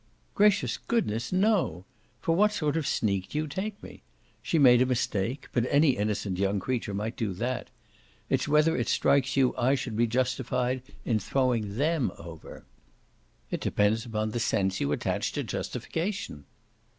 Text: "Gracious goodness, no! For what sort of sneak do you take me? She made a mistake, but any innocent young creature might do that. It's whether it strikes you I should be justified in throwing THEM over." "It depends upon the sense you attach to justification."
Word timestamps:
"Gracious 0.33 0.79
goodness, 0.79 1.31
no! 1.31 1.85
For 2.21 2.35
what 2.35 2.51
sort 2.51 2.75
of 2.75 2.87
sneak 2.87 3.29
do 3.29 3.37
you 3.37 3.45
take 3.47 3.83
me? 3.83 4.01
She 4.41 4.57
made 4.57 4.81
a 4.81 4.85
mistake, 4.87 5.47
but 5.53 5.67
any 5.69 5.91
innocent 5.91 6.39
young 6.39 6.59
creature 6.59 6.95
might 6.95 7.15
do 7.15 7.33
that. 7.33 7.69
It's 8.27 8.47
whether 8.47 8.75
it 8.75 8.87
strikes 8.87 9.37
you 9.37 9.53
I 9.59 9.75
should 9.75 9.95
be 9.95 10.07
justified 10.07 10.81
in 11.05 11.19
throwing 11.19 11.77
THEM 11.77 12.11
over." 12.17 12.65
"It 13.51 13.61
depends 13.61 14.03
upon 14.03 14.31
the 14.31 14.39
sense 14.39 14.81
you 14.81 14.91
attach 14.91 15.33
to 15.33 15.43
justification." 15.43 16.45